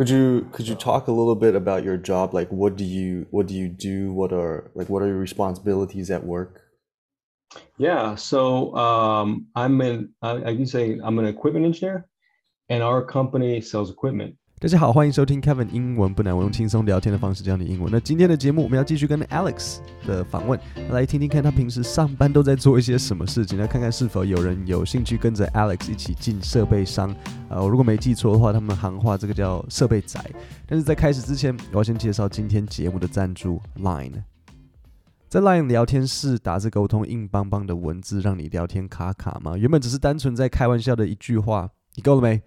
[0.00, 2.32] Could you could you talk a little bit about your job?
[2.32, 4.14] Like, what do you what do you do?
[4.14, 6.62] What are like what are your responsibilities at work?
[7.76, 12.06] Yeah, so um, I'm an I, I can say I'm an equipment engineer,
[12.70, 14.36] and our company sells equipment.
[14.62, 17.90] 大家好，欢迎收听 Kevin 英文不难，我用轻松聊天的方式教你英文。
[17.90, 20.60] 那今天的节目，我们要继续跟 Alex 的访问，
[20.90, 27.16] 来听听看他平时上班都在做一些什么事情，来看看是否有人有兴趣跟着 Alex 一起进设备商。
[27.48, 30.22] 呃，我如果没记错的话，他们行话这个叫设备仔。
[30.66, 34.22] 但是在开始之前，我要先介绍今天节目的赞助 Line。
[35.30, 39.56] 在 Line 聊天室打字沟通，硬邦邦的文字让你聊天卡卡吗？
[39.56, 42.42] 原本只是单纯在开玩笑的一句话，你够了没？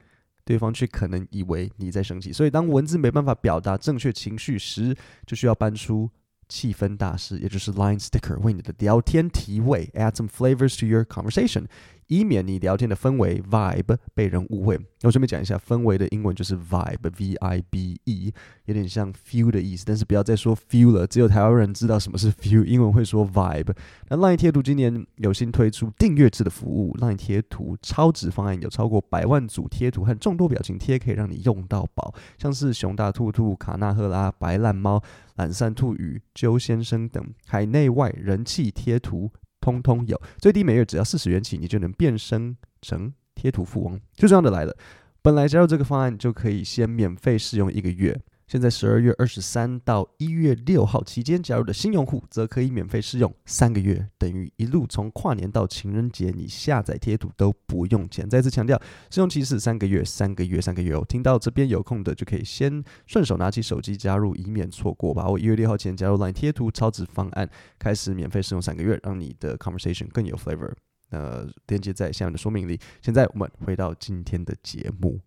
[0.45, 6.09] 对方却可能以为你在生气，所以当文字没办法表达正确情绪时，就需要搬出
[6.49, 11.65] 气氛大师，也就是 Line Sticker，为你的聊天提味，add some flavors to your conversation。
[12.13, 14.77] 以免你聊天的氛围 vibe 被人误会。
[15.01, 18.33] 那我顺便讲一下，氛围的英文就是 vibe，v i b e，
[18.65, 19.83] 有点像 feel 的意思。
[19.85, 23.73] 但是不要再说 feel 了，只有台湾人知道什么是 feel，英文会说 vibe。
[24.09, 35.01] 那 LINE 贴图今年有新推出订阅制的服务，LINE 贴图超值方案有超过百万组贴图和众多表情贴可以让你用到饱，像是熊大兔兔、卡纳赫拉、白烂猫、
[35.35, 39.31] 懒散兔与鸠先生等海内外人气贴图。
[39.63, 43.97] 通通有，最低每月只要四十元起，你就能变身成贴图富翁。
[44.13, 44.75] 就这样的来了，
[45.21, 48.19] 本来加入这个方案就可以先免费试用一个月。
[48.53, 58.29] 现在十二月二十三到一月六号期间加入的新用户，则可以免费试用三个月，等于一路从跨年到情人节，你下载贴图都不用钱。
[58.29, 58.79] 再次强调，
[59.09, 61.03] 试用期是三个月，三个月，三个月哦。
[61.09, 65.11] 听到这边有空的，就可以先顺手拿起手机加入，以免错过。
[65.15, 70.71] 把握一月六号前加入 LINE 贴图超值方案，开始免费试用三个月，让你的 conversation 更有 flavor。
[71.09, 72.79] 呃，链接在下面的说明里。
[73.01, 75.19] 现在我们回到今天的节目。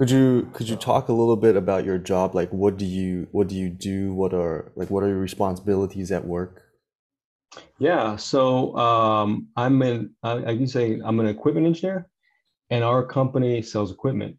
[0.00, 2.34] Could you could you talk a little bit about your job?
[2.34, 4.12] Like, what do you what do you do?
[4.12, 6.62] What are like what are your responsibilities at work?
[7.78, 12.08] Yeah, so um, I'm an I, I can say I'm an equipment engineer,
[12.68, 14.36] and our company sells equipment.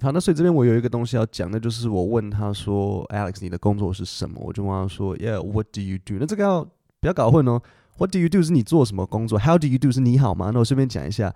[0.00, 4.40] 好，那所以这边我有一个东西要讲，那就是我问他说，Alex，你的工作是什么？
[4.40, 6.14] 我就问他说，Yeah，what do you do？
[6.20, 6.64] 那这个要
[7.00, 7.60] 不要搞混哦？
[7.98, 9.38] What do you do 是你做什么工作？
[9.38, 10.50] How do you do 是你好吗？
[10.52, 11.34] 那我顺便讲一下，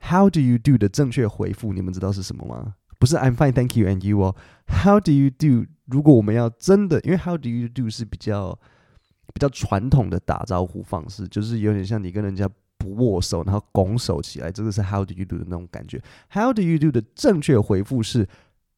[0.00, 2.74] How do you do 的正确回复，你们知道是什么吗？
[3.03, 4.33] 不是 I'm fine, thank you, and you 哦。
[4.65, 5.67] How do you do？
[5.87, 8.57] 如果我们要真的，因为 How do you do 是比较
[9.33, 16.01] 比较传统的打招呼方式，就是有点像你跟人家不握手，然后拱手起来，真的是 How do you do 的那种感觉。
[16.31, 18.25] How do you do 的正确回复是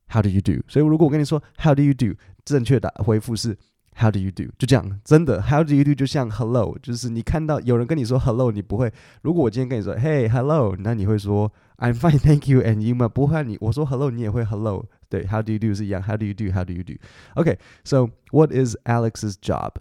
[0.08, 0.54] How do you do？
[0.68, 3.56] 所以如果我跟你说 How do you do，正确的回复是
[3.97, 4.45] How do you do？
[4.59, 8.91] 就这样，真的 How do you do 就像 Hello，就是你看到有人跟你说 Hello，你不会。
[9.23, 13.09] 如果我今天跟你说 Hey Hello，那你会说 I'm fine, thank you, and you 吗？
[13.09, 14.89] 不会，你我说 Hello，你也会 Hello。
[15.11, 16.95] 对，How do you do 是一样，How do you do？How do you do?
[17.35, 19.75] Okay, so what is Alex's job?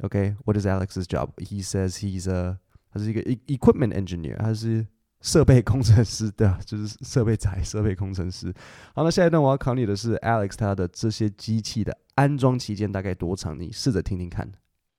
[0.00, 1.30] Okay, what is Alex's job?
[1.36, 2.58] He says he's a
[2.92, 4.86] 他是一个 equipment engineer，他是
[5.21, 8.53] 设备工程师的，就是设备仔、设备工程师。
[8.93, 13.59] 好，那下一段我要考你的是 Alex 他的这些机器的安装期间大概多长？
[13.59, 14.51] 你试着听听看。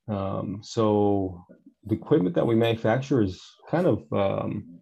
[0.07, 1.45] Um, so
[1.87, 3.39] the equipment that we manufacture is
[3.71, 4.81] kind of um,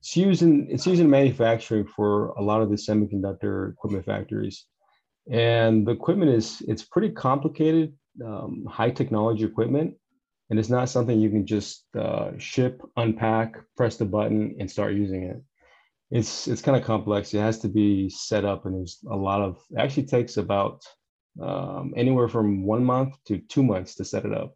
[0.00, 4.64] it's used in it's used in manufacturing for a lot of the semiconductor equipment factories,
[5.28, 7.92] and the equipment is it's pretty complicated,
[8.24, 9.94] um, high technology equipment,
[10.49, 14.93] and it's not something you can just uh, ship, unpack, press the button, and start
[14.93, 15.41] using it.
[16.09, 17.33] It's it's kind of complex.
[17.33, 19.57] It has to be set up, and there's a lot of.
[19.71, 20.83] It actually takes about
[21.41, 24.53] um, anywhere from one month to two months to set it up.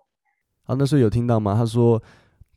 [0.64, 1.56] 好，那时候有听到吗？
[1.56, 2.04] 他说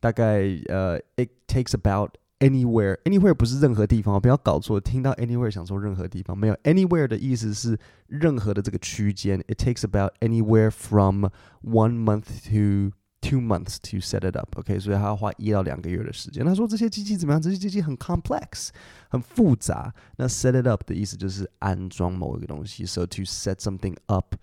[0.01, 4.81] 大概呃，it takes about anywhere anywhere 不是任何地方，不要搞错。
[4.81, 9.39] 听到 anywhere 想说任何地方，没有 anywhere 的意思是任何的这个区间。
[9.47, 11.27] It takes about anywhere from
[11.61, 14.57] one month to two months to set it up.
[14.57, 16.45] OK，所以他要花一到两个月的时间。
[16.45, 17.41] 他说这些机器怎么样？
[17.41, 18.69] 这些机器很 complex，
[19.09, 19.93] 很复杂。
[20.17, 22.85] 那 set it up 的意思就是安装某一个东西。
[22.85, 24.35] So to set something up.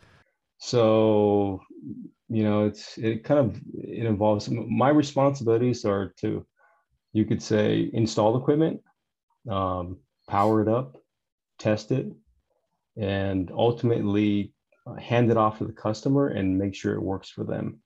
[0.59, 1.61] So
[2.29, 6.44] you know, it's it kind of it involves my responsibilities are to,
[7.12, 8.81] you could say, install equipment,
[9.49, 10.97] um, power it up,
[11.59, 12.06] test it,
[12.97, 14.53] and ultimately
[14.99, 17.81] hand it off to the customer and make sure it works for them.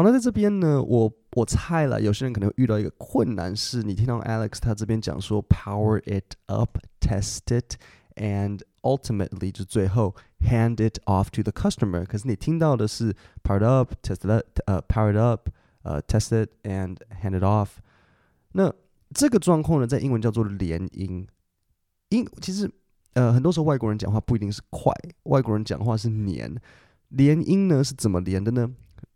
[0.00, 7.74] 好，那在这边呢，我我猜了，有些人可能会遇到一个困难，是你听到 Alex 他这边讲说 power it up, test it,
[8.14, 12.06] and ultimately 就最后 hand it off to the customer。
[12.06, 15.50] 可是你听到的是 power up, test it, 呃、uh, power it up,
[15.82, 17.68] 呃、test it and hand it off。
[18.52, 18.72] 那
[19.12, 21.28] 这个状况呢，在英文叫做连音。
[22.08, 22.72] 英其实
[23.12, 24.94] 呃，很多时候外国人讲话不一定是快，
[25.24, 26.56] 外国人讲话是连，
[27.10, 28.70] 连音呢是怎么连的呢？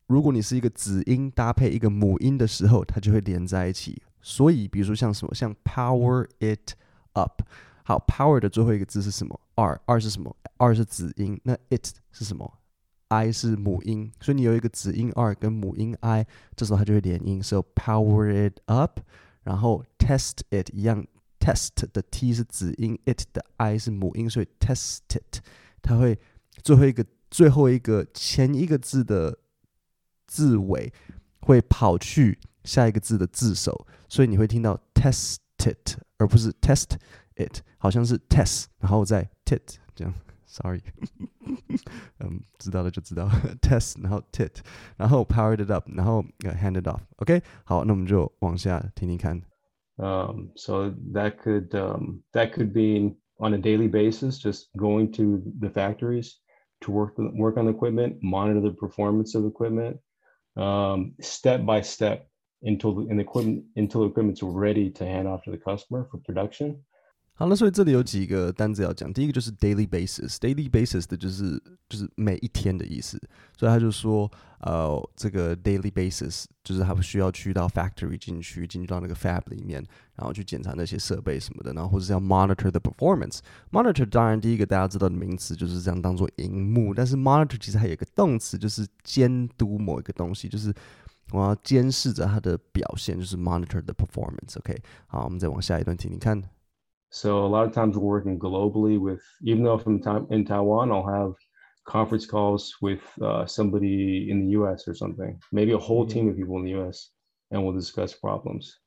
[0.06, 4.02] 如果你是一个子音搭配一个母音的时候，它就会连在一起。
[4.20, 6.72] 所以，比如说像什么，像 power it
[7.12, 7.42] up，
[7.84, 12.58] 好，power 的最后一个字是什么？r r 是什么？r 是子音，那 it 是什么
[13.08, 17.42] ？i 是母音，所以你有一个子音 r 跟母音 i，这时候它就会连音。
[17.42, 19.00] So power it up，
[19.42, 21.06] 然后 test it 一样
[21.38, 25.40] ，test 的 t 是子音，it 的 i 是母音，所以 test it，
[25.82, 26.18] 它会
[26.62, 29.38] 最后一个最后一个前一个字的。
[30.33, 30.91] 字尾
[31.41, 36.97] 会跑去下一个字的字首，所以你会听到 test it，而不是 test
[37.35, 40.13] it，好像是 test，然后再 tit 这样。
[40.51, 40.81] Sorry，
[42.17, 43.29] 嗯，知道了就知道，
[43.61, 44.49] test，然后 tit，
[44.97, 49.39] 然后 powered it up，然后 hand it off。OK，好，那我们就往下听听看。
[49.97, 55.69] Um, so that could um, that could be on a daily basis, just going to the
[55.69, 56.37] factories
[56.81, 59.99] to work work on the equipment, monitor the performance of the equipment,
[60.56, 62.28] um, step by step
[62.62, 66.18] until the, the equipment until the equipment's ready to hand off to the customer for
[66.18, 66.82] production.
[67.36, 69.12] 好了，所以这里有几个单字要讲。
[69.12, 73.20] 第一个就是 daily basis，daily basis 的就是就是每一天的意思。
[73.58, 79.84] 所以他就说，呃，这个 daily basis 就是他需要去到 factory 进去，进去到那个 fab 里面，
[80.14, 83.40] 然后去检查那些设备什么的，然后或者是要 monitor the performance。
[83.72, 90.72] monitor 当然第一个大家知道的名词就是这样当做荧幕，但是 monitor 其实还有一个动词，就是监督某一个东西，就是
[91.32, 94.56] 我要监视着它的表现，就是 monitor the performance。
[94.58, 96.40] OK，好，我们再往下一段听，你看。
[97.13, 100.91] So a lot of times we're working globally with, even though if I'm time in Taiwan,
[100.91, 101.33] I'll have
[101.85, 104.87] conference calls with uh, somebody in the U.S.
[104.87, 107.09] or something, maybe a whole team of people in the U.S.
[107.49, 108.77] and we'll discuss problems.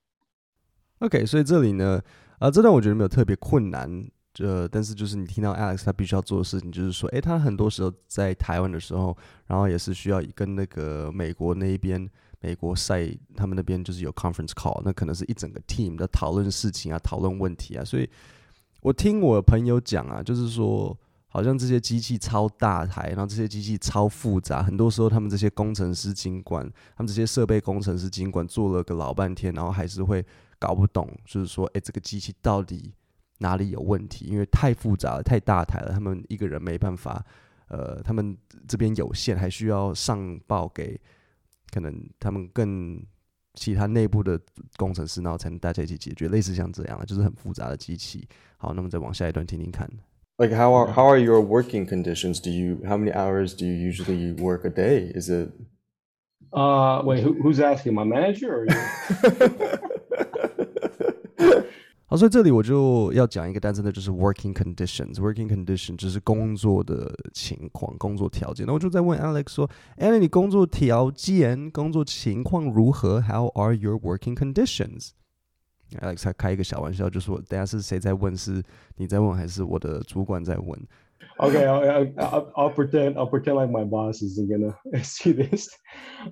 [1.00, 2.00] OK，所以这里呢，
[2.38, 3.90] 啊、呃，这段我觉得没有特别困难，
[4.38, 9.16] 呃，但是就是你听到 Alex 他必须要做的事情，就是说，诶，他很多时候在台湾的时候，
[9.48, 12.08] 然后也是需要跟那个美国那一边。
[12.39, 17.83] 美国赛他们那边就是有 conference call，那可能是一整个 team 在讨论事情啊，讨论问题啊。
[17.83, 18.07] 所以
[18.81, 20.95] 我听我朋友讲啊，就是说，
[21.27, 26.63] 好像这些机器超大台，然后这些机器超复杂，很多时候他们这些工程师经管
[26.95, 30.23] 他们这些设备工程师经管做了个老半天，然后还是会
[30.59, 32.93] 搞不懂，就是说，哎，这个机器到底
[33.39, 34.25] 哪里有问题？
[34.25, 37.25] 因为太复杂了，太大台了，他们一个人没办法，
[37.67, 38.37] 呃，他们
[38.67, 40.99] 这边有限，还需要上报给。
[41.71, 43.01] 可能他们更
[43.53, 44.39] 其他内部的
[44.77, 48.27] 工程师，然后才能大家一起解决，类似像这样的，就是很复杂的机器。
[48.57, 49.89] 好，那么再往下一段听听看。
[50.37, 52.39] Like how are how are your working conditions?
[52.39, 55.11] Do you how many hours do you usually work a day?
[55.15, 55.49] Is it?
[56.51, 57.95] Uh, wait, who, who's asking?
[57.95, 59.96] My manager or you?
[62.06, 68.66] 好，所以这里我就要讲一个单词呢，就是 working conditions。working condition 就是工作的情况、工作条件。
[68.66, 73.22] 那我就在问 Alex 说：“Alex，你工作条件、工作情况如何？
[73.22, 78.36] How are your working conditions？”Alex 还开一个小玩笑，就说：“等下是谁在问？
[78.36, 78.62] 是
[78.96, 80.78] 你在问，还是我的主管在问？”
[81.38, 85.70] Okay, I'll, I'll, I'll pretend I'll pretend like my boss isn't gonna see this.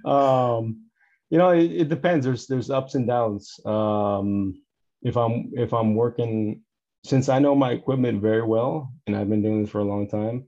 [0.04, 0.90] Um,
[1.30, 2.26] you know, it, it depends.
[2.26, 3.60] There's there's ups and downs.
[3.64, 4.60] Um,
[5.04, 6.62] if I'm if I'm working
[7.04, 10.06] since I know my equipment very well and I've been doing this for a long
[10.08, 10.44] time,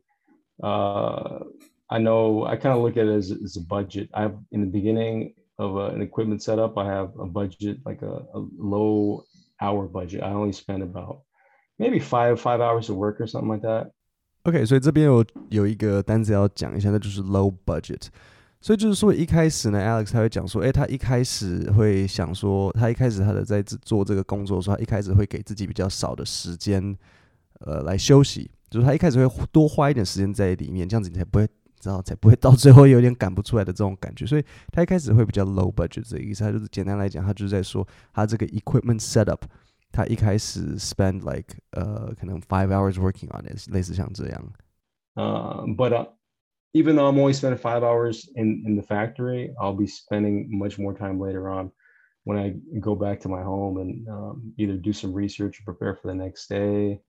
[0.63, 1.45] uh,
[1.89, 4.11] I know I kind of look at it as, as a budget.
[4.15, 8.03] I have in the beginning of a, an equipment setup, I have a budget like
[8.03, 9.25] a, a low
[9.61, 10.23] hour budget.
[10.23, 11.23] I only spend about
[11.79, 13.93] maybe five five hours of work or something like that.
[14.45, 18.09] OK，所以这边有有一个单词要讲一下，那就是 low budget。
[18.68, 26.94] 所以就是说，一开始呢，Alex 他会讲说，诶，他一开始会想说，他一开始他的在做这个工作的时候，他一开始会给自己比较少的时间，
[27.62, 28.52] 呃，来休息。
[28.70, 31.48] 就是他一开始会多花一点时间在里面，这样子你才不会
[31.80, 34.26] 知道，才不会到最后有点赶不出来的这种感觉。
[34.26, 34.44] 所以
[34.74, 36.44] 他一开始会比较 low budget 这个意思。
[36.44, 39.40] 他就是简单来讲，他就是在说，他这个 equipment setup，
[39.94, 44.46] 他一开始 spend like 呃，可能 five hours working on it，类似像这样。
[45.14, 46.10] 呃，but
[46.77, 50.79] even though I'm only spending five hours in, in the factory, I'll be spending much
[50.79, 51.71] more time later on
[52.25, 55.95] when I go back to my home and um, either do some research or prepare
[55.95, 57.01] for the next day.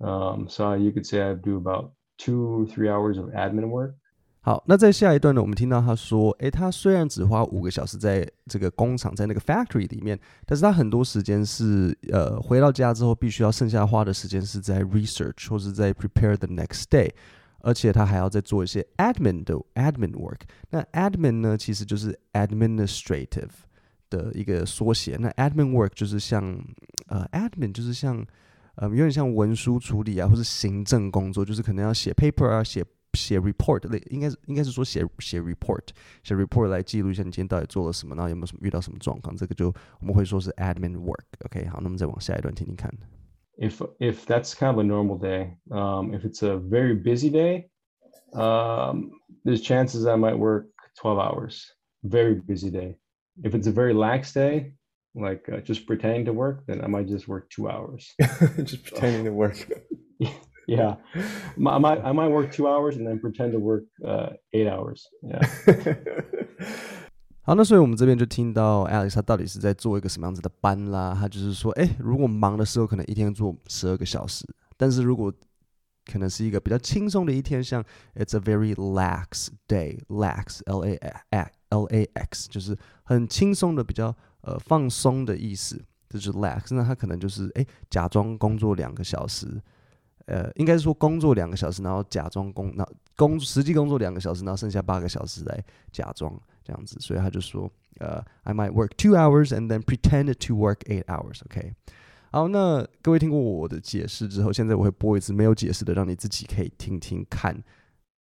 [0.00, 3.94] Um, so you could say I do about two, three hours of admin work.
[4.40, 17.10] 好，那在下一段呢，我们听到他说，诶，他虽然只花五个小时在这个工厂，在那个 factory 里面，但是他很多时间是，呃，回到家之后，必须要剩下花的时间是在 research 或是在 prepare the next day。
[17.63, 20.41] 而且他还要再做一些 admin 的 admin work。
[20.69, 23.49] 那 admin 呢，其实就是 administrative
[24.09, 25.17] 的一个缩写。
[25.17, 26.63] 那 admin work 就是像
[27.07, 28.23] 呃，admin 就是像
[28.75, 35.87] 嗯，有点像文书处理啊，或是行政工作，就是可能要写 paper 啊，写写 report 类，应该是应该是说写写 report，
[36.23, 41.23] 写 report 来记录一下你今天到底做了什么，然后有没有什么遇到什么状况，这个就我们会说是 admin work。
[41.45, 42.91] OK，好，那么再往下一段听听看。
[43.57, 47.69] If if that's kind of a normal day, um, if it's a very busy day,
[48.33, 49.11] um,
[49.43, 50.67] there's chances I might work
[50.99, 51.71] 12 hours.
[52.03, 52.95] Very busy day.
[53.43, 54.73] If it's a very lax day,
[55.15, 58.11] like uh, just pretending to work, then I might just work two hours.
[58.63, 59.57] just pretending to work.
[60.67, 64.67] yeah, I might I might work two hours and then pretend to work uh, eight
[64.67, 65.07] hours.
[65.21, 65.41] Yeah.
[67.45, 71.13] 好，那所以我们这边就听到 Alex 他到底是在做一个什么样子的班啦？
[71.13, 74.45] 他就是说，哎，如果忙的时候可能一天做十二个小时，
[74.77, 75.29] 但是如果
[76.09, 77.83] 可能是一个比较轻松的一天，像
[78.15, 80.95] It's a very lax day，lax l a
[81.31, 86.73] x l a x，就是很轻松的，比较呃放松的意思，这就是 lax。
[86.73, 89.61] 那他可能就是哎假装工作两个小时。
[90.27, 96.33] 呃，应该是说工作两个小时，然后假装工，那工实际工作两个小时，然后剩下八个小时来假装
[96.64, 101.40] 这样子，所以他就说，呃，I might work two hours and then pretend to work eight hours.
[101.46, 101.74] OK，
[102.30, 107.62] 好，那各位听过我的解释之后，现在我会播一次没有解释的，让你自己可以听听看。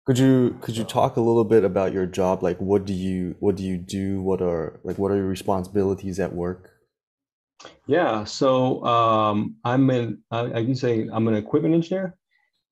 [0.06, 2.42] Could you could you talk a little bit about your job?
[2.46, 4.20] Like, what do you what do you do?
[4.22, 6.70] What are like what are your responsibilities at work?
[7.86, 12.18] Yeah, so um, I'm an I, I can say I'm an equipment engineer,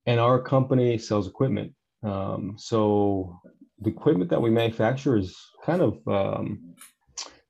[0.05, 1.73] and our company sells equipment.
[2.03, 3.41] Um, so
[3.80, 6.76] the equipment that we manufacture is kind of um,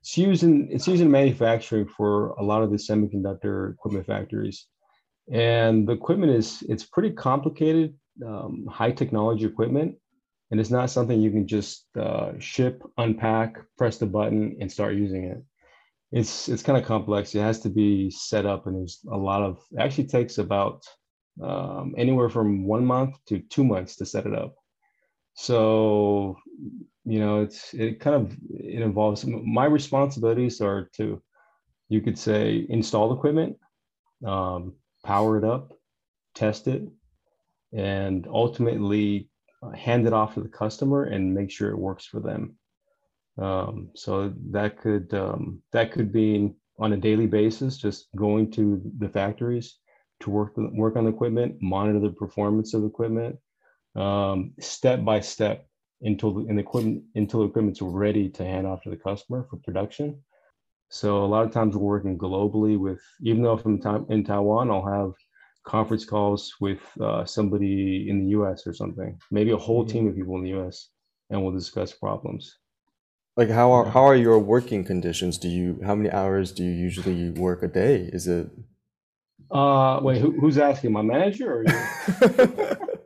[0.02, 4.68] it's used in it's used in manufacturing for a lot of the semiconductor equipment factories,
[5.32, 7.94] and the equipment is it's pretty complicated,
[8.26, 9.96] um, high technology equipment,
[10.52, 14.96] and it's not something you can just uh, ship, unpack, press the button, and start
[14.96, 15.44] using it
[16.12, 17.36] it's it's kind of complex.
[17.36, 19.60] It has to be set up, and there's a lot of.
[19.80, 20.84] Actually takes about
[21.44, 24.56] um, anywhere from one month to two months to set it up.
[25.38, 26.38] So
[27.08, 31.22] you know, it's it kind of it involves my responsibilities are to,
[31.88, 33.56] you could say, install equipment,
[34.26, 34.74] um,
[35.06, 35.72] power it up,
[36.36, 36.84] test it,
[37.72, 39.30] and ultimately
[39.64, 42.58] uh, hand it off to the customer and make sure it works for them.
[43.38, 48.82] Um, so that could um, that could be on a daily basis, just going to
[48.98, 49.78] the factories
[50.22, 53.38] to work work on the equipment, monitor the performance of equipment,
[53.98, 55.68] um, step by step
[56.02, 59.58] until the, the equipment until the equipment's ready to hand off to the customer for
[59.58, 60.22] production.
[60.90, 64.72] So a lot of times we're working globally with, even though from time in Taiwan,
[64.72, 65.12] I'll have
[65.66, 68.66] conference calls with uh, somebody in the U.S.
[68.66, 69.92] or something, maybe a whole mm-hmm.
[69.92, 70.90] team of people in the U.S.
[71.30, 72.58] and we'll discuss problems.
[73.36, 75.38] Like how are how are your working conditions?
[75.38, 78.10] Do you how many hours do you usually work a day?
[78.12, 78.50] Is it?
[79.52, 80.92] Uh, wait, who, who's asking?
[80.92, 82.78] My manager or you?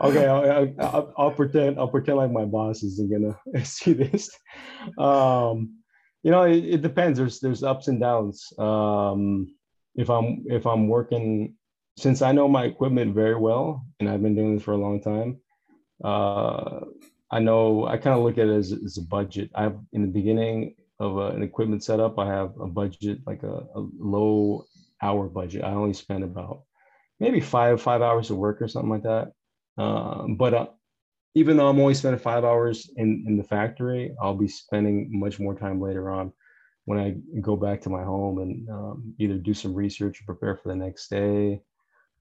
[0.00, 4.30] okay, I'll, I'll, I'll, pretend I'll pretend like my boss isn't gonna see this.
[4.98, 5.78] Um,
[6.22, 7.18] you know, it, it depends.
[7.18, 8.52] There's there's ups and downs.
[8.58, 9.54] Um,
[9.94, 11.54] if I'm if I'm working,
[11.96, 15.00] since I know my equipment very well and I've been doing this for a long
[15.00, 15.40] time,
[16.04, 16.80] uh,
[17.30, 19.50] I know I kind of look at it as, as a budget.
[19.54, 23.42] I have in the beginning of a, an equipment setup, I have a budget like
[23.42, 24.64] a, a, low
[25.02, 25.64] hour budget.
[25.64, 26.62] I only spend about
[27.20, 29.32] maybe five five hours of work or something like that.
[29.78, 30.66] Uh, but uh,
[31.34, 35.38] even though I'm only spending five hours in in the factory, I'll be spending much
[35.38, 36.32] more time later on
[36.84, 40.56] when I go back to my home and um, either do some research or prepare
[40.56, 41.60] for the next day.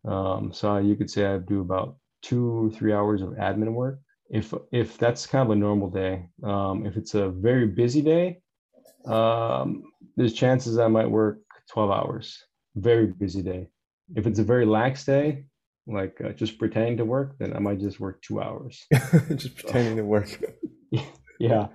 [0.05, 3.99] Um, so you could say I do about two three hours of admin work
[4.29, 6.27] if if that's kind of a normal day.
[6.43, 8.41] Um, if it's a very busy day,
[9.05, 9.83] um,
[10.15, 11.39] there's chances I might work
[11.71, 12.43] 12 hours.
[12.75, 13.67] Very busy day.
[14.15, 15.45] If it's a very lax day,
[15.86, 18.86] like uh, just pretending to work, then I might just work two hours.
[19.36, 20.28] just pretending to work.
[21.38, 21.68] yeah,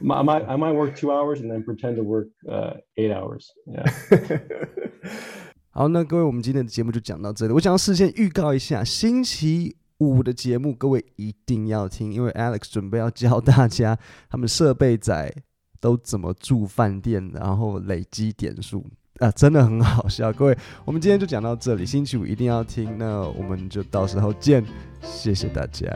[0.00, 3.52] I might I might work two hours and then pretend to work uh, eight hours.
[3.66, 3.84] Yeah.
[5.70, 7.52] 好，那各位，我们今天的节目就讲到这里。
[7.52, 13.98] 我想要事先预告一下，星期五的节目，各位一定要听，因为 Alex 准备要教大家
[14.28, 15.34] 他们设备仔
[15.80, 18.86] 都怎么住饭店，然后累积点数
[19.19, 20.31] 啊，真的很好笑。
[20.33, 24.63] 各位，我们今天就讲到这里，星期五一定要听，那我们就到时候见，
[25.01, 25.87] 谢谢大家。